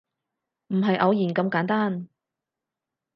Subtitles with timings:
[0.69, 2.07] 唔係偶然咁簡單